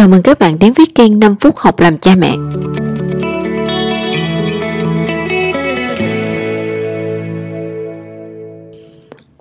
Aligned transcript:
Chào 0.00 0.08
mừng 0.08 0.22
các 0.22 0.38
bạn 0.38 0.58
đến 0.58 0.72
với 0.72 0.86
kênh 0.94 1.18
5 1.18 1.36
phút 1.40 1.56
học 1.58 1.80
làm 1.80 1.98
cha 1.98 2.14
mẹ. 2.14 2.36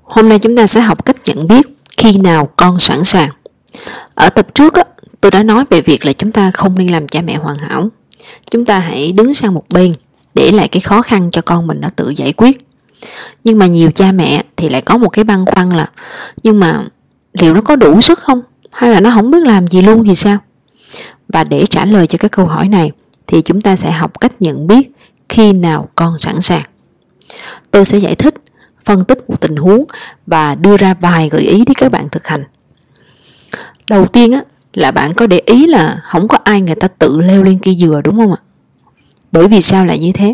Hôm 0.03 0.29
nay 0.29 0.39
chúng 0.39 0.57
ta 0.57 0.67
sẽ 0.67 0.81
học 0.81 1.05
cách 1.05 1.15
nhận 1.25 1.47
biết 1.47 1.67
khi 1.97 2.17
nào 2.17 2.49
con 2.55 2.79
sẵn 2.79 3.03
sàng. 3.03 3.29
Ở 4.15 4.29
tập 4.29 4.55
trước 4.55 4.73
á, 4.73 4.83
tôi 5.21 5.31
đã 5.31 5.43
nói 5.43 5.63
về 5.69 5.81
việc 5.81 6.05
là 6.05 6.13
chúng 6.13 6.31
ta 6.31 6.51
không 6.51 6.75
nên 6.77 6.87
làm 6.87 7.07
cha 7.07 7.21
mẹ 7.21 7.35
hoàn 7.35 7.57
hảo. 7.57 7.89
Chúng 8.51 8.65
ta 8.65 8.79
hãy 8.79 9.11
đứng 9.11 9.33
sang 9.33 9.53
một 9.53 9.63
bên 9.69 9.93
để 10.33 10.51
lại 10.51 10.67
cái 10.67 10.81
khó 10.81 11.01
khăn 11.01 11.29
cho 11.31 11.41
con 11.41 11.67
mình 11.67 11.81
nó 11.81 11.87
tự 11.95 12.09
giải 12.09 12.33
quyết. 12.33 12.67
Nhưng 13.43 13.57
mà 13.57 13.67
nhiều 13.67 13.91
cha 13.91 14.11
mẹ 14.11 14.43
thì 14.55 14.69
lại 14.69 14.81
có 14.81 14.97
một 14.97 15.09
cái 15.09 15.23
băn 15.23 15.45
khoăn 15.45 15.69
là 15.69 15.89
nhưng 16.43 16.59
mà 16.59 16.83
liệu 17.33 17.53
nó 17.53 17.61
có 17.61 17.75
đủ 17.75 18.01
sức 18.01 18.19
không? 18.19 18.41
Hay 18.71 18.91
là 18.91 18.99
nó 18.99 19.11
không 19.13 19.31
biết 19.31 19.43
làm 19.45 19.67
gì 19.67 19.81
luôn 19.81 20.03
thì 20.03 20.15
sao? 20.15 20.37
Và 21.33 21.43
để 21.43 21.65
trả 21.65 21.85
lời 21.85 22.07
cho 22.07 22.17
cái 22.17 22.29
câu 22.29 22.45
hỏi 22.45 22.67
này 22.67 22.91
thì 23.27 23.41
chúng 23.41 23.61
ta 23.61 23.75
sẽ 23.75 23.91
học 23.91 24.19
cách 24.19 24.31
nhận 24.39 24.67
biết 24.67 24.91
khi 25.29 25.53
nào 25.53 25.89
con 25.95 26.17
sẵn 26.17 26.41
sàng. 26.41 26.65
Tôi 27.71 27.85
sẽ 27.85 27.97
giải 27.97 28.15
thích, 28.15 28.33
phân 28.85 29.05
tích 29.05 29.29
một 29.29 29.41
tình 29.41 29.55
huống 29.55 29.85
và 30.27 30.55
đưa 30.55 30.77
ra 30.77 30.93
vài 30.93 31.29
gợi 31.29 31.41
ý 31.41 31.63
để 31.67 31.73
các 31.77 31.91
bạn 31.91 32.09
thực 32.11 32.27
hành. 32.27 32.43
Đầu 33.87 34.05
tiên 34.05 34.31
á 34.31 34.43
là 34.73 34.91
bạn 34.91 35.13
có 35.13 35.27
để 35.27 35.41
ý 35.45 35.67
là 35.67 35.99
không 36.03 36.27
có 36.27 36.37
ai 36.43 36.61
người 36.61 36.75
ta 36.75 36.87
tự 36.87 37.19
leo 37.19 37.43
lên 37.43 37.59
cây 37.63 37.77
dừa 37.81 38.01
đúng 38.03 38.17
không 38.17 38.31
ạ? 38.31 38.41
Bởi 39.31 39.47
vì 39.47 39.61
sao 39.61 39.85
lại 39.85 39.99
như 39.99 40.11
thế? 40.11 40.33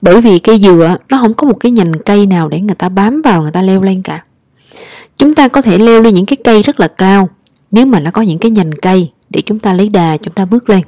Bởi 0.00 0.20
vì 0.20 0.38
cây 0.38 0.58
dừa 0.58 0.96
nó 1.08 1.18
không 1.18 1.34
có 1.34 1.46
một 1.46 1.56
cái 1.60 1.72
nhành 1.72 1.92
cây 2.04 2.26
nào 2.26 2.48
để 2.48 2.60
người 2.60 2.74
ta 2.74 2.88
bám 2.88 3.22
vào 3.22 3.42
người 3.42 3.52
ta 3.52 3.62
leo 3.62 3.82
lên 3.82 4.02
cả. 4.02 4.24
Chúng 5.16 5.34
ta 5.34 5.48
có 5.48 5.62
thể 5.62 5.78
leo 5.78 6.00
lên 6.02 6.14
những 6.14 6.26
cái 6.26 6.36
cây 6.44 6.62
rất 6.62 6.80
là 6.80 6.88
cao 6.88 7.28
nếu 7.70 7.86
mà 7.86 8.00
nó 8.00 8.10
có 8.10 8.22
những 8.22 8.38
cái 8.38 8.50
nhành 8.50 8.72
cây 8.72 9.12
để 9.32 9.42
chúng 9.46 9.58
ta 9.58 9.72
lấy 9.72 9.88
đà, 9.88 10.16
chúng 10.16 10.34
ta 10.34 10.44
bước 10.44 10.70
lên. 10.70 10.82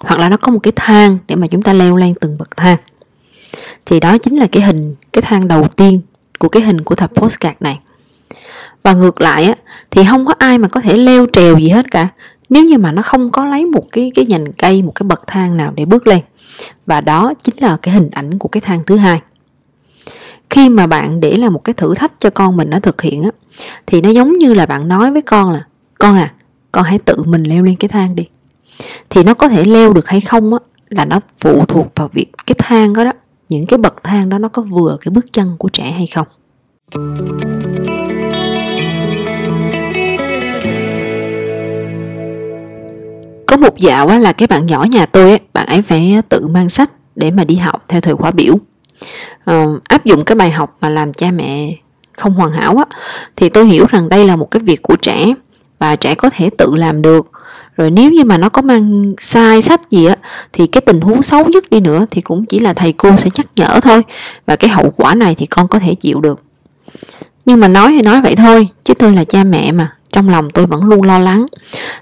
Hoặc 0.00 0.20
là 0.20 0.28
nó 0.28 0.36
có 0.36 0.52
một 0.52 0.58
cái 0.62 0.72
thang 0.76 1.18
để 1.26 1.36
mà 1.36 1.46
chúng 1.46 1.62
ta 1.62 1.72
leo 1.72 1.96
lên 1.96 2.14
từng 2.20 2.38
bậc 2.38 2.56
thang. 2.56 2.78
Thì 3.86 4.00
đó 4.00 4.18
chính 4.18 4.36
là 4.36 4.46
cái 4.52 4.62
hình, 4.62 4.94
cái 5.12 5.22
thang 5.22 5.48
đầu 5.48 5.68
tiên 5.68 6.00
của 6.38 6.48
cái 6.48 6.62
hình 6.62 6.80
của 6.80 6.94
thập 6.94 7.14
postcard 7.14 7.56
này. 7.60 7.78
Và 8.82 8.92
ngược 8.92 9.20
lại 9.20 9.44
á, 9.44 9.54
thì 9.90 10.04
không 10.10 10.26
có 10.26 10.34
ai 10.38 10.58
mà 10.58 10.68
có 10.68 10.80
thể 10.80 10.96
leo 10.96 11.26
trèo 11.32 11.58
gì 11.58 11.68
hết 11.68 11.90
cả. 11.90 12.08
Nếu 12.48 12.64
như 12.64 12.78
mà 12.78 12.92
nó 12.92 13.02
không 13.02 13.30
có 13.30 13.44
lấy 13.44 13.66
một 13.66 13.84
cái 13.92 14.12
cái 14.14 14.26
nhành 14.26 14.52
cây, 14.52 14.82
một 14.82 14.92
cái 14.94 15.04
bậc 15.04 15.26
thang 15.26 15.56
nào 15.56 15.72
để 15.76 15.84
bước 15.84 16.06
lên. 16.06 16.20
Và 16.86 17.00
đó 17.00 17.32
chính 17.42 17.54
là 17.58 17.76
cái 17.82 17.94
hình 17.94 18.10
ảnh 18.10 18.38
của 18.38 18.48
cái 18.48 18.60
thang 18.60 18.82
thứ 18.86 18.96
hai. 18.96 19.20
Khi 20.50 20.68
mà 20.68 20.86
bạn 20.86 21.20
để 21.20 21.36
là 21.36 21.50
một 21.50 21.64
cái 21.64 21.74
thử 21.74 21.94
thách 21.94 22.12
cho 22.18 22.30
con 22.30 22.56
mình 22.56 22.70
nó 22.70 22.80
thực 22.80 23.02
hiện 23.02 23.22
á, 23.22 23.30
thì 23.86 24.00
nó 24.00 24.10
giống 24.10 24.38
như 24.38 24.54
là 24.54 24.66
bạn 24.66 24.88
nói 24.88 25.10
với 25.10 25.22
con 25.22 25.50
là, 25.50 25.64
con 25.98 26.16
à 26.16 26.32
con 26.72 26.84
hãy 26.84 26.98
tự 26.98 27.22
mình 27.24 27.42
leo 27.42 27.62
lên 27.62 27.76
cái 27.76 27.88
thang 27.88 28.14
đi. 28.14 28.26
Thì 29.10 29.24
nó 29.24 29.34
có 29.34 29.48
thể 29.48 29.64
leo 29.64 29.92
được 29.92 30.08
hay 30.08 30.20
không 30.20 30.52
á 30.52 30.58
là 30.88 31.04
nó 31.04 31.20
phụ 31.40 31.64
thuộc 31.66 31.86
vào 31.94 32.08
việc 32.12 32.26
cái 32.46 32.54
thang 32.58 32.92
đó 32.92 33.04
đó 33.04 33.12
những 33.48 33.66
cái 33.66 33.78
bậc 33.78 34.02
thang 34.02 34.28
đó 34.28 34.38
nó 34.38 34.48
có 34.48 34.62
vừa 34.62 34.96
cái 35.00 35.12
bước 35.12 35.32
chân 35.32 35.56
của 35.58 35.68
trẻ 35.68 35.90
hay 35.90 36.06
không. 36.06 36.26
Có 43.46 43.56
một 43.56 43.78
dạo 43.78 44.08
á, 44.08 44.18
là 44.18 44.32
cái 44.32 44.46
bạn 44.46 44.66
nhỏ 44.66 44.84
nhà 44.90 45.06
tôi 45.06 45.30
ấy 45.30 45.40
bạn 45.52 45.66
ấy 45.66 45.82
phải 45.82 46.16
tự 46.28 46.48
mang 46.48 46.68
sách 46.68 46.90
để 47.16 47.30
mà 47.30 47.44
đi 47.44 47.54
học 47.56 47.84
theo 47.88 48.00
thời 48.00 48.14
khóa 48.14 48.30
biểu. 48.30 48.54
À, 49.44 49.66
áp 49.84 50.04
dụng 50.04 50.24
cái 50.24 50.36
bài 50.36 50.50
học 50.50 50.76
mà 50.80 50.88
làm 50.88 51.12
cha 51.12 51.30
mẹ 51.30 51.74
không 52.12 52.34
hoàn 52.34 52.52
hảo 52.52 52.76
á 52.76 52.84
thì 53.36 53.48
tôi 53.48 53.66
hiểu 53.66 53.86
rằng 53.88 54.08
đây 54.08 54.26
là 54.26 54.36
một 54.36 54.50
cái 54.50 54.60
việc 54.60 54.82
của 54.82 54.96
trẻ 54.96 55.34
và 55.82 55.96
trẻ 55.96 56.14
có 56.14 56.30
thể 56.30 56.50
tự 56.58 56.74
làm 56.74 57.02
được. 57.02 57.30
Rồi 57.76 57.90
nếu 57.90 58.10
như 58.10 58.24
mà 58.24 58.38
nó 58.38 58.48
có 58.48 58.62
mang 58.62 59.14
sai 59.20 59.62
sách 59.62 59.90
gì 59.90 60.06
á, 60.06 60.16
thì 60.52 60.66
cái 60.66 60.80
tình 60.80 61.00
huống 61.00 61.22
xấu 61.22 61.44
nhất 61.44 61.70
đi 61.70 61.80
nữa 61.80 62.06
thì 62.10 62.20
cũng 62.20 62.44
chỉ 62.46 62.58
là 62.58 62.72
thầy 62.72 62.92
cô 62.92 63.16
sẽ 63.16 63.30
nhắc 63.34 63.46
nhở 63.56 63.80
thôi, 63.82 64.02
và 64.46 64.56
cái 64.56 64.70
hậu 64.70 64.92
quả 64.96 65.14
này 65.14 65.34
thì 65.34 65.46
con 65.46 65.68
có 65.68 65.78
thể 65.78 65.94
chịu 65.94 66.20
được. 66.20 66.40
Nhưng 67.44 67.60
mà 67.60 67.68
nói 67.68 67.92
thì 67.92 68.02
nói 68.02 68.20
vậy 68.22 68.36
thôi, 68.36 68.68
chứ 68.82 68.94
tôi 68.94 69.12
là 69.12 69.24
cha 69.24 69.44
mẹ 69.44 69.72
mà, 69.72 69.92
trong 70.12 70.28
lòng 70.28 70.50
tôi 70.50 70.66
vẫn 70.66 70.84
luôn 70.84 71.02
lo 71.02 71.18
lắng. 71.18 71.46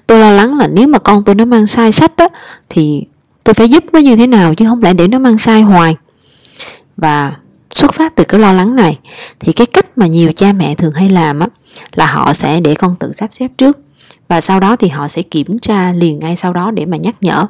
Tôi 0.07 0.19
lo 0.19 0.31
lắng 0.31 0.57
là 0.57 0.67
nếu 0.67 0.87
mà 0.87 0.99
con 0.99 1.23
tôi 1.23 1.35
nó 1.35 1.45
mang 1.45 1.67
sai 1.67 1.91
sách 1.91 2.11
á, 2.17 2.27
thì 2.69 3.03
tôi 3.43 3.53
phải 3.53 3.69
giúp 3.69 3.83
nó 3.91 3.99
như 3.99 4.15
thế 4.15 4.27
nào 4.27 4.55
chứ 4.55 4.65
không 4.65 4.83
lẽ 4.83 4.93
để 4.93 5.07
nó 5.07 5.19
mang 5.19 5.37
sai 5.37 5.61
hoài. 5.61 5.95
Và 6.97 7.31
xuất 7.71 7.93
phát 7.93 8.15
từ 8.15 8.23
cái 8.23 8.39
lo 8.39 8.53
lắng 8.53 8.75
này, 8.75 8.99
thì 9.39 9.53
cái 9.53 9.67
cách 9.67 9.97
mà 9.97 10.07
nhiều 10.07 10.31
cha 10.35 10.53
mẹ 10.53 10.75
thường 10.75 10.93
hay 10.93 11.09
làm 11.09 11.39
á, 11.39 11.47
là 11.91 12.05
họ 12.05 12.33
sẽ 12.33 12.59
để 12.59 12.75
con 12.75 12.95
tự 12.99 13.13
sắp 13.13 13.27
xếp 13.31 13.47
trước, 13.57 13.79
và 14.27 14.41
sau 14.41 14.59
đó 14.59 14.75
thì 14.75 14.87
họ 14.87 15.07
sẽ 15.07 15.21
kiểm 15.21 15.59
tra 15.59 15.93
liền 15.93 16.19
ngay 16.19 16.35
sau 16.35 16.53
đó 16.53 16.71
để 16.71 16.85
mà 16.85 16.97
nhắc 16.97 17.15
nhở. 17.21 17.47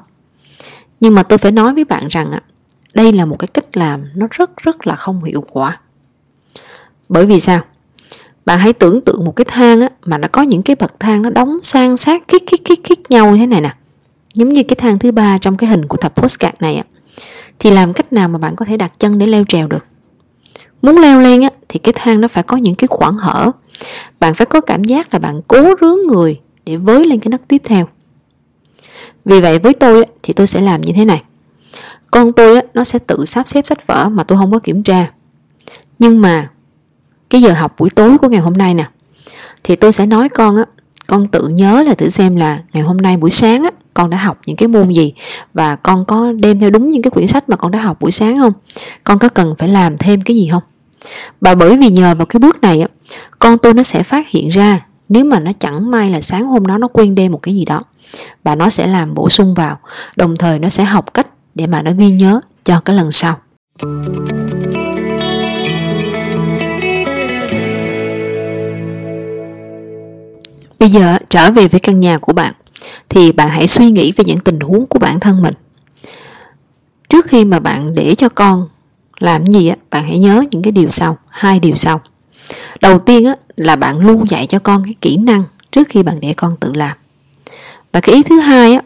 Nhưng 0.99 1.15
mà 1.15 1.23
tôi 1.23 1.37
phải 1.37 1.51
nói 1.51 1.73
với 1.73 1.85
bạn 1.85 2.07
rằng 2.07 2.31
á, 2.31 2.39
đây 2.93 3.13
là 3.13 3.25
một 3.25 3.35
cái 3.39 3.47
cách 3.47 3.77
làm 3.77 4.03
nó 4.15 4.27
rất 4.31 4.57
rất 4.57 4.87
là 4.87 4.95
không 4.95 5.23
hiệu 5.23 5.43
quả. 5.51 5.79
Bởi 7.09 7.25
vì 7.25 7.39
sao? 7.39 7.61
Bạn 8.45 8.59
hãy 8.59 8.73
tưởng 8.73 9.01
tượng 9.01 9.25
một 9.25 9.35
cái 9.35 9.45
thang 9.47 9.81
á, 9.81 9.89
mà 10.05 10.17
nó 10.17 10.27
có 10.27 10.41
những 10.41 10.61
cái 10.63 10.75
bậc 10.75 10.99
thang 10.99 11.21
nó 11.21 11.29
đóng 11.29 11.59
sang 11.61 11.97
sát, 11.97 12.23
khít 12.27 12.41
khít 12.47 12.61
khít 12.65 12.79
khít 12.83 12.99
nhau 13.09 13.31
như 13.31 13.37
thế 13.37 13.45
này 13.45 13.61
nè. 13.61 13.75
Giống 14.33 14.49
như 14.49 14.63
cái 14.63 14.75
thang 14.75 14.99
thứ 14.99 15.11
ba 15.11 15.37
trong 15.37 15.57
cái 15.57 15.69
hình 15.69 15.87
của 15.87 15.97
thập 15.97 16.15
postcard 16.15 16.55
này 16.59 16.75
á. 16.75 16.83
Thì 17.59 17.71
làm 17.71 17.93
cách 17.93 18.13
nào 18.13 18.27
mà 18.27 18.39
bạn 18.39 18.55
có 18.55 18.65
thể 18.65 18.77
đặt 18.77 18.91
chân 18.99 19.17
để 19.17 19.27
leo 19.27 19.43
trèo 19.47 19.67
được? 19.67 19.85
Muốn 20.81 20.97
leo 20.97 21.19
lên 21.19 21.41
á 21.41 21.49
thì 21.69 21.79
cái 21.79 21.93
thang 21.97 22.21
nó 22.21 22.27
phải 22.27 22.43
có 22.43 22.57
những 22.57 22.75
cái 22.75 22.87
khoảng 22.87 23.17
hở. 23.17 23.51
Bạn 24.19 24.33
phải 24.33 24.45
có 24.45 24.61
cảm 24.61 24.83
giác 24.83 25.13
là 25.13 25.19
bạn 25.19 25.41
cố 25.47 25.63
rướn 25.81 26.07
người 26.07 26.39
để 26.65 26.77
với 26.77 27.05
lên 27.05 27.19
cái 27.19 27.29
nấc 27.29 27.47
tiếp 27.47 27.61
theo. 27.65 27.87
Vì 29.25 29.41
vậy 29.41 29.59
với 29.59 29.73
tôi 29.73 30.03
á, 30.03 30.11
thì 30.23 30.33
tôi 30.33 30.47
sẽ 30.47 30.61
làm 30.61 30.81
như 30.81 30.93
thế 30.95 31.05
này. 31.05 31.23
Con 32.11 32.33
tôi 32.33 32.55
á, 32.55 32.61
nó 32.73 32.83
sẽ 32.83 32.99
tự 32.99 33.25
sắp 33.25 33.47
xếp 33.47 33.65
sách 33.65 33.87
vở 33.87 34.09
mà 34.09 34.23
tôi 34.23 34.37
không 34.37 34.51
có 34.51 34.59
kiểm 34.59 34.83
tra. 34.83 35.11
Nhưng 35.99 36.21
mà 36.21 36.49
cái 37.29 37.41
giờ 37.41 37.53
học 37.53 37.75
buổi 37.77 37.89
tối 37.89 38.17
của 38.17 38.27
ngày 38.27 38.41
hôm 38.41 38.53
nay 38.53 38.73
nè 38.73 38.89
thì 39.63 39.75
tôi 39.75 39.91
sẽ 39.91 40.05
nói 40.05 40.29
con 40.29 40.55
á 40.55 40.65
con 41.07 41.27
tự 41.27 41.47
nhớ 41.47 41.83
là 41.87 41.93
thử 41.93 42.09
xem 42.09 42.35
là 42.35 42.59
ngày 42.73 42.83
hôm 42.83 42.97
nay 42.97 43.17
buổi 43.17 43.29
sáng 43.29 43.63
á 43.63 43.71
con 43.93 44.09
đã 44.09 44.17
học 44.17 44.39
những 44.45 44.55
cái 44.55 44.67
môn 44.67 44.89
gì 44.89 45.13
và 45.53 45.75
con 45.75 46.05
có 46.05 46.31
đem 46.31 46.59
theo 46.59 46.69
đúng 46.69 46.91
những 46.91 47.01
cái 47.01 47.11
quyển 47.11 47.27
sách 47.27 47.49
mà 47.49 47.55
con 47.55 47.71
đã 47.71 47.79
học 47.79 47.97
buổi 47.99 48.11
sáng 48.11 48.37
không? 48.39 48.53
Con 49.03 49.19
có 49.19 49.29
cần 49.29 49.55
phải 49.57 49.69
làm 49.69 49.97
thêm 49.97 50.21
cái 50.21 50.35
gì 50.35 50.49
không? 50.51 50.63
Và 51.41 51.55
bởi 51.55 51.77
vì 51.77 51.89
nhờ 51.89 52.15
vào 52.15 52.25
cái 52.25 52.39
bước 52.39 52.61
này 52.61 52.81
á, 52.81 52.87
con 53.39 53.57
tôi 53.57 53.73
nó 53.73 53.83
sẽ 53.83 54.03
phát 54.03 54.29
hiện 54.29 54.49
ra 54.49 54.79
nếu 55.09 55.25
mà 55.25 55.39
nó 55.39 55.51
chẳng 55.59 55.91
may 55.91 56.09
là 56.09 56.21
sáng 56.21 56.45
hôm 56.45 56.67
đó 56.67 56.77
nó 56.77 56.87
quên 56.87 57.15
đem 57.15 57.31
một 57.31 57.41
cái 57.41 57.55
gì 57.55 57.65
đó. 57.65 57.81
Và 58.43 58.55
nó 58.55 58.69
sẽ 58.69 58.87
làm 58.87 59.13
bổ 59.13 59.29
sung 59.29 59.53
vào, 59.53 59.79
đồng 60.15 60.35
thời 60.35 60.59
nó 60.59 60.69
sẽ 60.69 60.83
học 60.83 61.13
cách 61.13 61.27
để 61.55 61.67
mà 61.67 61.81
nó 61.81 61.91
ghi 61.97 62.11
nhớ 62.11 62.41
cho 62.63 62.79
cái 62.85 62.95
lần 62.95 63.11
sau. 63.11 63.37
Bây 70.79 70.89
giờ 70.89 71.17
trở 71.29 71.51
về 71.51 71.67
với 71.67 71.79
căn 71.79 71.99
nhà 71.99 72.17
của 72.17 72.33
bạn, 72.33 72.53
thì 73.09 73.31
bạn 73.31 73.49
hãy 73.49 73.67
suy 73.67 73.91
nghĩ 73.91 74.11
về 74.11 74.25
những 74.25 74.39
tình 74.39 74.59
huống 74.59 74.87
của 74.87 74.99
bản 74.99 75.19
thân 75.19 75.41
mình. 75.41 75.53
Trước 77.09 77.25
khi 77.25 77.45
mà 77.45 77.59
bạn 77.59 77.95
để 77.95 78.15
cho 78.15 78.29
con 78.29 78.67
làm 79.21 79.45
gì 79.45 79.67
á 79.67 79.75
bạn 79.89 80.03
hãy 80.03 80.19
nhớ 80.19 80.43
những 80.51 80.61
cái 80.61 80.71
điều 80.71 80.89
sau 80.89 81.17
hai 81.29 81.59
điều 81.59 81.75
sau. 81.75 82.01
Đầu 82.81 82.99
tiên 82.99 83.25
á 83.25 83.35
là 83.55 83.75
bạn 83.75 83.99
luôn 83.99 84.29
dạy 84.29 84.47
cho 84.47 84.59
con 84.59 84.83
cái 84.83 84.93
kỹ 85.01 85.17
năng 85.17 85.43
trước 85.71 85.87
khi 85.89 86.03
bạn 86.03 86.19
để 86.19 86.33
con 86.33 86.57
tự 86.59 86.73
làm. 86.73 86.97
Và 87.91 87.99
cái 87.99 88.15
ý 88.15 88.23
thứ 88.23 88.39
hai 88.39 88.73
á 88.73 88.81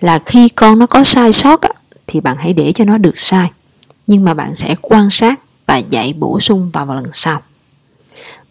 là 0.00 0.18
khi 0.26 0.48
con 0.48 0.78
nó 0.78 0.86
có 0.86 1.04
sai 1.04 1.32
sót 1.32 1.60
á 1.60 1.70
thì 2.06 2.20
bạn 2.20 2.36
hãy 2.38 2.52
để 2.52 2.72
cho 2.72 2.84
nó 2.84 2.98
được 2.98 3.18
sai. 3.18 3.50
Nhưng 4.06 4.24
mà 4.24 4.34
bạn 4.34 4.56
sẽ 4.56 4.74
quan 4.82 5.10
sát 5.10 5.40
và 5.66 5.76
dạy 5.76 6.12
bổ 6.12 6.40
sung 6.40 6.70
vào, 6.72 6.86
vào 6.86 6.96
lần 6.96 7.12
sau. 7.12 7.42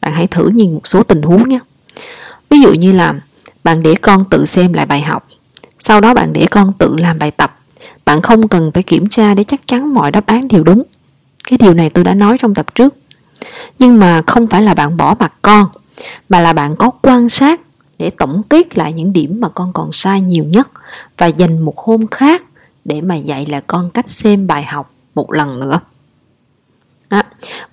Bạn 0.01 0.13
hãy 0.13 0.27
thử 0.27 0.49
nhìn 0.53 0.73
một 0.73 0.87
số 0.87 1.03
tình 1.03 1.21
huống 1.21 1.49
nhé. 1.49 1.59
Ví 2.49 2.61
dụ 2.61 2.73
như 2.73 2.91
là 2.91 3.15
bạn 3.63 3.83
để 3.83 3.95
con 3.95 4.25
tự 4.29 4.45
xem 4.45 4.73
lại 4.73 4.85
bài 4.85 5.01
học. 5.01 5.27
Sau 5.79 6.01
đó 6.01 6.13
bạn 6.13 6.33
để 6.33 6.45
con 6.51 6.73
tự 6.73 6.95
làm 6.97 7.19
bài 7.19 7.31
tập. 7.31 7.59
Bạn 8.05 8.21
không 8.21 8.47
cần 8.47 8.71
phải 8.73 8.83
kiểm 8.83 9.09
tra 9.09 9.33
để 9.33 9.43
chắc 9.43 9.67
chắn 9.67 9.93
mọi 9.93 10.11
đáp 10.11 10.25
án 10.25 10.47
đều 10.47 10.63
đúng 10.63 10.83
cái 11.49 11.57
điều 11.57 11.73
này 11.73 11.89
tôi 11.89 12.03
đã 12.03 12.13
nói 12.13 12.37
trong 12.37 12.53
tập 12.53 12.75
trước. 12.75 12.95
Nhưng 13.79 13.99
mà 13.99 14.21
không 14.27 14.47
phải 14.47 14.61
là 14.61 14.73
bạn 14.73 14.97
bỏ 14.97 15.15
mặt 15.19 15.33
con, 15.41 15.65
mà 16.29 16.39
là 16.39 16.53
bạn 16.53 16.75
có 16.75 16.89
quan 17.01 17.29
sát 17.29 17.61
để 17.97 18.09
tổng 18.09 18.41
kết 18.49 18.77
lại 18.77 18.93
những 18.93 19.13
điểm 19.13 19.41
mà 19.41 19.49
con 19.49 19.73
còn 19.73 19.91
sai 19.91 20.21
nhiều 20.21 20.43
nhất 20.43 20.69
và 21.17 21.25
dành 21.25 21.59
một 21.59 21.77
hôm 21.77 22.07
khác 22.07 22.43
để 22.85 23.01
mà 23.01 23.15
dạy 23.15 23.45
lại 23.45 23.61
con 23.67 23.89
cách 23.89 24.09
xem 24.09 24.47
bài 24.47 24.63
học 24.63 24.91
một 25.15 25.33
lần 25.33 25.59
nữa. 25.59 25.79
Đó. 27.09 27.21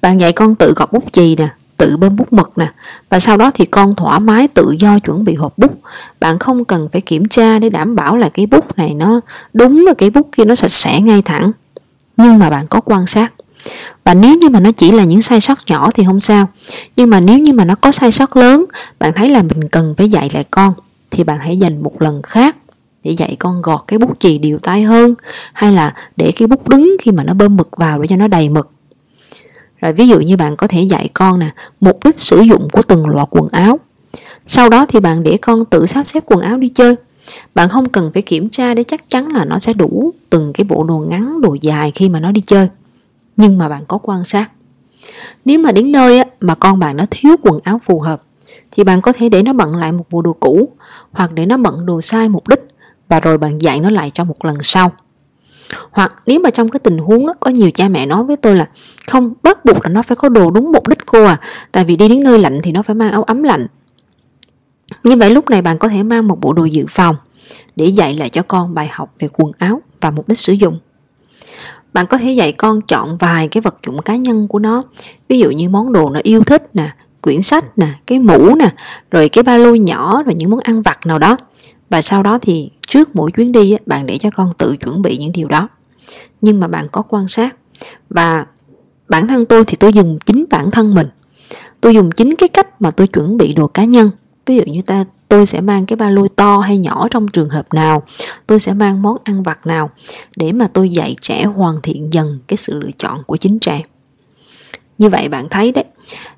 bạn 0.01 0.21
dạy 0.21 0.33
con 0.33 0.55
tự 0.55 0.73
gọt 0.77 0.93
bút 0.93 1.13
chì 1.13 1.37
nè, 1.37 1.49
tự 1.77 1.97
bơm 1.97 2.17
bút 2.17 2.33
mực 2.33 2.59
nè, 2.59 2.73
và 3.09 3.19
sau 3.19 3.37
đó 3.37 3.51
thì 3.55 3.65
con 3.65 3.95
thoải 3.95 4.21
mái 4.21 4.49
tự 4.49 4.71
do 4.79 4.99
chuẩn 4.99 5.25
bị 5.25 5.35
hộp 5.35 5.59
bút. 5.59 5.81
Bạn 6.21 6.39
không 6.39 6.65
cần 6.65 6.89
phải 6.93 7.01
kiểm 7.01 7.29
tra 7.29 7.59
để 7.59 7.69
đảm 7.69 7.97
bảo 7.97 8.17
là 8.17 8.29
cái 8.29 8.47
bút 8.47 8.79
này 8.79 8.95
nó 8.95 9.21
đúng 9.53 9.85
và 9.87 9.95
cái 9.99 10.11
bút 10.11 10.29
kia 10.37 10.45
nó 10.45 10.55
sạch 10.55 10.71
sẽ 10.71 11.01
ngay 11.01 11.23
thẳng. 11.23 11.53
Nhưng 12.17 12.39
mà 12.39 12.51
bạn 12.51 12.67
có 12.71 12.81
quan 12.81 13.07
sát 13.07 13.35
và 14.05 14.15
nếu 14.15 14.37
như 14.37 14.49
mà 14.49 14.61
nó 14.61 14.71
chỉ 14.73 14.91
là 14.91 15.05
những 15.05 15.21
sai 15.21 15.41
sót 15.41 15.59
nhỏ 15.67 15.91
thì 15.95 16.05
không 16.05 16.21
sao. 16.21 16.49
Nhưng 16.97 17.11
mà 17.11 17.21
nếu 17.21 17.39
như 17.39 17.53
mà 17.53 17.65
nó 17.65 17.75
có 17.75 17.93
sai 17.93 18.13
sót 18.13 18.37
lớn, 18.37 18.65
bạn 18.99 19.13
thấy 19.15 19.29
là 19.29 19.43
mình 19.43 19.69
cần 19.69 19.95
phải 19.99 20.09
dạy 20.09 20.29
lại 20.33 20.45
con, 20.51 20.75
thì 21.11 21.25
bạn 21.25 21.39
hãy 21.39 21.59
dành 21.59 21.83
một 21.83 22.03
lần 22.03 22.23
khác 22.23 22.57
để 23.05 23.11
dạy 23.11 23.37
con 23.39 23.63
gọt 23.63 23.81
cái 23.87 23.99
bút 23.99 24.21
chì 24.21 24.39
đều 24.39 24.59
tay 24.59 24.83
hơn, 24.83 25.15
hay 25.53 25.73
là 25.73 25.95
để 26.17 26.33
cái 26.37 26.49
bút 26.49 26.69
đứng 26.69 26.97
khi 27.01 27.11
mà 27.11 27.25
nó 27.25 27.35
bơm 27.35 27.57
mực 27.57 27.77
vào 27.77 27.99
để 27.99 28.07
cho 28.07 28.17
nó 28.17 28.29
đầy 28.29 28.49
mực. 28.49 28.71
Rồi 29.81 29.93
ví 29.93 30.09
dụ 30.09 30.21
như 30.21 30.37
bạn 30.37 30.57
có 30.57 30.67
thể 30.67 30.83
dạy 30.83 31.09
con 31.15 31.39
nè, 31.39 31.49
mục 31.81 32.05
đích 32.05 32.19
sử 32.19 32.41
dụng 32.41 32.69
của 32.73 32.83
từng 32.83 33.07
loại 33.07 33.27
quần 33.31 33.49
áo. 33.49 33.79
Sau 34.47 34.69
đó 34.69 34.87
thì 34.89 35.01
bạn 35.01 35.23
để 35.23 35.37
con 35.37 35.65
tự 35.65 35.87
sắp 35.87 36.05
xếp 36.07 36.23
quần 36.27 36.41
áo 36.41 36.59
đi 36.59 36.69
chơi. 36.69 36.97
Bạn 37.55 37.69
không 37.69 37.89
cần 37.89 38.11
phải 38.13 38.23
kiểm 38.23 38.49
tra 38.49 38.75
để 38.75 38.85
chắc 38.85 39.09
chắn 39.09 39.29
là 39.29 39.45
nó 39.45 39.59
sẽ 39.59 39.73
đủ 39.73 40.13
từng 40.31 40.53
cái 40.53 40.65
bộ 40.65 40.85
đồ 40.85 40.99
ngắn, 40.99 41.41
đồ 41.41 41.57
dài 41.61 41.93
khi 41.95 42.09
mà 42.09 42.21
nó 42.21 42.33
đi 42.33 42.41
chơi 42.41 42.69
nhưng 43.37 43.59
mà 43.59 43.69
bạn 43.69 43.83
có 43.89 43.99
quan 43.99 44.25
sát. 44.25 44.51
Nếu 45.45 45.59
mà 45.59 45.73
đến 45.73 45.93
nơi 45.93 46.23
mà 46.41 46.55
con 46.55 46.79
bạn 46.79 46.97
nó 46.97 47.05
thiếu 47.11 47.37
quần 47.43 47.59
áo 47.65 47.81
phù 47.85 48.01
hợp, 48.01 48.23
thì 48.71 48.85
bạn 48.85 49.01
có 49.01 49.13
thể 49.13 49.29
để 49.29 49.43
nó 49.43 49.53
bận 49.53 49.77
lại 49.77 49.93
một 49.93 50.05
bộ 50.11 50.23
đồ 50.23 50.33
cũ, 50.33 50.69
hoặc 51.13 51.33
để 51.33 51.47
nó 51.47 51.57
bận 51.57 51.87
đồ 51.87 52.01
sai 52.01 52.29
mục 52.29 52.49
đích, 52.49 52.61
và 53.09 53.21
rồi 53.21 53.39
bạn 53.39 53.59
dạy 53.59 53.81
nó 53.81 53.91
lại 53.91 54.11
cho 54.15 54.25
một 54.25 54.45
lần 54.45 54.57
sau. 54.63 54.93
Hoặc 55.91 56.15
nếu 56.27 56.41
mà 56.41 56.51
trong 56.51 56.69
cái 56.69 56.81
tình 56.81 56.99
huống 56.99 57.27
có 57.41 57.51
nhiều 57.51 57.71
cha 57.71 57.89
mẹ 57.89 58.07
nói 58.07 58.25
với 58.25 58.37
tôi 58.37 58.57
là, 58.57 58.67
không, 59.07 59.35
bắt 59.43 59.65
buộc 59.65 59.85
là 59.85 59.91
nó 59.91 60.03
phải 60.03 60.17
có 60.17 60.29
đồ 60.29 60.51
đúng 60.51 60.73
mục 60.73 60.89
đích 60.89 61.07
cô 61.07 61.25
à 61.25 61.41
tại 61.73 61.85
vì 61.85 61.97
đi 61.97 62.09
đến 62.09 62.23
nơi 62.23 62.39
lạnh 62.39 62.59
thì 62.63 62.73
nó 62.73 62.83
phải 62.83 62.95
mang 62.95 63.11
áo 63.11 63.23
ấm 63.23 63.43
lạnh. 63.43 63.67
Như 65.05 65.17
vậy 65.17 65.31
lúc 65.31 65.51
này 65.51 65.63
bạn 65.63 65.79
có 65.79 65.89
thể 65.89 66.03
mang 66.03 66.29
một 66.29 66.41
bộ 66.41 66.53
đồ 66.53 66.65
dự 66.65 66.85
phòng 66.89 67.17
để 67.77 67.87
dạy 67.87 68.15
lại 68.15 68.29
cho 68.29 68.43
con 68.43 68.75
bài 68.75 68.89
học 68.93 69.15
về 69.19 69.29
quần 69.33 69.53
áo 69.59 69.83
và 70.01 70.11
mục 70.11 70.29
đích 70.29 70.39
sử 70.39 70.53
dụng 70.53 70.79
bạn 71.95 72.07
có 72.07 72.19
thể 72.19 72.33
dạy 72.33 72.53
con 72.53 72.81
chọn 72.81 73.17
vài 73.17 73.49
cái 73.49 73.61
vật 73.61 73.77
dụng 73.87 74.03
cá 74.03 74.17
nhân 74.17 74.49
của 74.49 74.59
nó. 74.59 74.83
Ví 75.29 75.39
dụ 75.39 75.51
như 75.51 75.69
món 75.69 75.93
đồ 75.93 76.11
nó 76.11 76.21
yêu 76.23 76.45
thích 76.45 76.71
nè, 76.75 76.91
quyển 77.21 77.43
sách 77.43 77.79
nè, 77.79 77.89
cái 78.07 78.19
mũ 78.19 78.55
nè, 78.57 78.73
rồi 79.11 79.29
cái 79.29 79.43
ba 79.43 79.57
lô 79.57 79.75
nhỏ, 79.75 80.23
rồi 80.23 80.35
những 80.35 80.51
món 80.51 80.61
ăn 80.61 80.83
vặt 80.83 81.07
nào 81.07 81.19
đó. 81.19 81.37
Và 81.91 82.03
sau 82.03 82.23
đó 82.23 82.39
thì 82.43 82.71
trước 82.89 83.17
mỗi 83.17 83.31
chuyến 83.31 83.53
đi 83.53 83.77
bạn 83.87 84.07
để 84.07 84.19
cho 84.19 84.31
con 84.35 84.53
tự 84.59 84.77
chuẩn 84.77 85.03
bị 85.03 85.17
những 85.17 85.33
điều 85.33 85.49
đó. 85.49 85.69
Nhưng 86.41 86.61
mà 86.61 86.69
bạn 86.69 86.89
có 86.93 87.03
quan 87.03 87.29
sát. 87.29 87.57
Và 88.11 88.47
bản 89.09 89.29
thân 89.29 89.45
tôi 89.45 89.65
thì 89.65 89.77
tôi 89.81 89.93
dùng 89.93 90.19
chính 90.27 90.45
bản 90.51 90.71
thân 90.71 90.95
mình. 90.95 91.07
Tôi 91.81 91.95
dùng 91.95 92.11
chính 92.11 92.35
cái 92.35 92.49
cách 92.49 92.83
mà 92.83 92.91
tôi 92.91 93.07
chuẩn 93.07 93.37
bị 93.37 93.53
đồ 93.53 93.67
cá 93.67 93.85
nhân. 93.85 94.11
Ví 94.47 94.57
dụ 94.57 94.63
như 94.67 94.83
ta 94.83 95.05
tôi 95.35 95.47
sẽ 95.47 95.61
mang 95.61 95.87
cái 95.87 95.97
ba 95.97 96.09
lô 96.09 96.29
to 96.29 96.59
hay 96.59 96.79
nhỏ 96.79 97.09
trong 97.11 97.29
trường 97.29 97.49
hợp 97.49 97.75
nào? 97.75 98.03
Tôi 98.47 98.61
sẽ 98.61 98.73
mang 98.73 99.03
món 99.03 99.17
ăn 99.25 99.43
vặt 99.43 99.67
nào? 99.67 99.91
Để 100.37 100.53
mà 100.53 100.67
tôi 100.67 100.91
dạy 100.91 101.17
trẻ 101.21 101.45
hoàn 101.45 101.81
thiện 101.83 102.13
dần 102.13 102.39
cái 102.47 102.57
sự 102.57 102.81
lựa 102.81 102.91
chọn 102.99 103.23
của 103.27 103.37
chính 103.37 103.59
trẻ. 103.59 103.83
Như 104.99 105.09
vậy 105.09 105.29
bạn 105.29 105.49
thấy 105.49 105.73
đấy, 105.73 105.85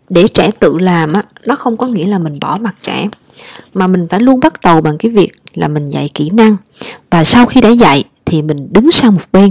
để 0.08 0.28
trẻ 0.28 0.50
tự 0.60 0.78
làm 0.78 1.12
á, 1.12 1.22
nó 1.46 1.54
không 1.54 1.76
có 1.76 1.87
nghĩa 1.87 2.06
là 2.06 2.19
mình 2.19 2.40
bỏ 2.40 2.58
mặt 2.60 2.75
trẻ, 2.82 3.08
mà 3.75 3.87
mình 3.87 4.08
phải 4.08 4.20
luôn 4.20 4.40
bắt 4.40 4.60
đầu 4.60 4.81
bằng 4.81 4.98
cái 4.98 5.12
việc 5.12 5.32
là 5.54 5.69
mình 5.69 5.87
dạy 5.87 6.10
kỹ 6.14 6.31
năng. 6.31 6.56
Và 7.10 7.25
sau 7.25 7.46
khi 7.46 7.60
đã 7.60 7.69
dạy 7.69 8.04
thì 8.25 8.43
mình 8.43 8.69
đứng 8.70 8.90
sang 8.90 9.14
một 9.14 9.25
bên. 9.32 9.48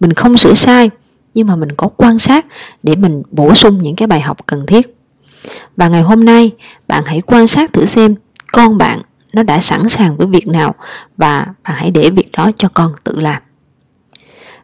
Mình 0.00 0.12
không 0.12 0.36
sửa 0.36 0.54
sai, 0.54 0.90
nhưng 1.34 1.46
mà 1.46 1.56
mình 1.56 1.72
có 1.72 1.88
quan 1.88 2.18
sát 2.18 2.46
để 2.82 2.96
mình 2.96 3.22
bổ 3.30 3.54
sung 3.54 3.82
những 3.82 3.96
cái 3.96 4.06
bài 4.06 4.20
học 4.20 4.46
cần 4.46 4.66
thiết. 4.66 4.96
Và 5.76 5.88
ngày 5.88 6.02
hôm 6.02 6.24
nay, 6.24 6.50
bạn 6.88 7.02
hãy 7.06 7.20
quan 7.20 7.46
sát 7.46 7.72
thử 7.72 7.86
xem 7.86 8.14
con 8.52 8.78
bạn 8.78 9.00
nó 9.32 9.42
đã 9.42 9.60
sẵn 9.60 9.88
sàng 9.88 10.16
với 10.16 10.26
việc 10.26 10.48
nào 10.48 10.74
và 11.16 11.46
bạn 11.64 11.76
hãy 11.76 11.90
để 11.90 12.10
việc 12.10 12.32
đó 12.32 12.50
cho 12.56 12.68
con 12.74 12.92
tự 13.04 13.18
làm 13.18 13.42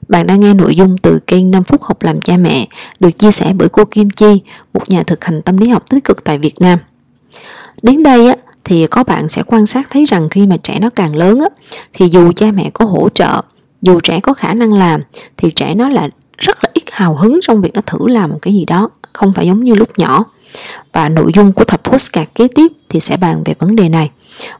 bạn 0.08 0.26
đang 0.26 0.40
nghe 0.40 0.54
nội 0.54 0.76
dung 0.76 0.98
từ 0.98 1.18
kênh 1.18 1.50
5 1.50 1.64
phút 1.64 1.82
học 1.82 2.02
làm 2.02 2.20
cha 2.20 2.36
mẹ 2.36 2.66
được 3.00 3.10
chia 3.10 3.30
sẻ 3.30 3.52
bởi 3.58 3.68
cô 3.68 3.84
Kim 3.84 4.10
Chi, 4.10 4.40
một 4.74 4.88
nhà 4.88 5.02
thực 5.02 5.24
hành 5.24 5.42
tâm 5.42 5.56
lý 5.56 5.68
học 5.68 5.84
tích 5.90 6.04
cực 6.04 6.24
tại 6.24 6.38
Việt 6.38 6.60
Nam. 6.60 6.78
Đến 7.82 8.02
đây 8.02 8.28
á, 8.28 8.36
thì 8.64 8.86
có 8.86 9.04
bạn 9.04 9.28
sẽ 9.28 9.42
quan 9.42 9.66
sát 9.66 9.86
thấy 9.90 10.04
rằng 10.04 10.28
khi 10.28 10.46
mà 10.46 10.56
trẻ 10.62 10.78
nó 10.80 10.90
càng 10.90 11.16
lớn 11.16 11.40
á, 11.40 11.48
thì 11.92 12.08
dù 12.08 12.32
cha 12.32 12.52
mẹ 12.52 12.70
có 12.74 12.84
hỗ 12.84 13.08
trợ, 13.08 13.42
dù 13.82 14.00
trẻ 14.00 14.20
có 14.20 14.34
khả 14.34 14.54
năng 14.54 14.72
làm 14.72 15.00
thì 15.36 15.50
trẻ 15.50 15.74
nó 15.74 15.88
là 15.88 16.08
rất 16.38 16.64
là 16.64 16.70
ít 16.72 16.84
hào 16.92 17.14
hứng 17.14 17.38
trong 17.42 17.62
việc 17.62 17.74
nó 17.74 17.80
thử 17.86 18.08
làm 18.08 18.30
một 18.30 18.38
cái 18.42 18.54
gì 18.54 18.64
đó, 18.64 18.88
không 19.12 19.32
phải 19.32 19.46
giống 19.46 19.64
như 19.64 19.74
lúc 19.74 19.98
nhỏ. 19.98 20.24
Và 20.92 21.08
nội 21.08 21.32
dung 21.34 21.52
của 21.52 21.64
tập 21.64 21.80
postcard 21.84 22.30
kế 22.34 22.48
tiếp 22.48 22.72
thì 22.88 23.00
sẽ 23.00 23.16
bàn 23.16 23.42
về 23.44 23.54
vấn 23.58 23.76
đề 23.76 23.88
này. 23.88 24.10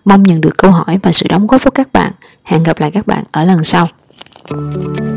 Mong 0.04 0.22
nhận 0.22 0.40
được 0.40 0.58
câu 0.58 0.70
hỏi 0.70 0.98
và 1.02 1.12
sự 1.12 1.26
đóng 1.28 1.46
góp 1.46 1.64
của 1.64 1.70
các 1.70 1.92
bạn. 1.92 2.12
Hẹn 2.42 2.62
gặp 2.62 2.80
lại 2.80 2.90
các 2.90 3.06
bạn 3.06 3.24
ở 3.32 3.44
lần 3.44 3.64
sau. 3.64 3.88
thank 4.48 4.98
you 4.98 5.11